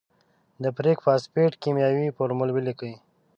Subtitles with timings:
[0.63, 2.93] د فیریک فاسفیټ کیمیاوي فورمول ولیکئ.